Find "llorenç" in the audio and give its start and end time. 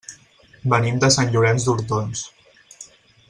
1.35-1.67